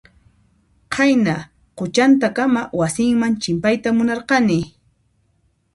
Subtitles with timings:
[0.93, 1.35] Qayna
[1.77, 4.59] quchantakama wasinman chimpayta munarqani.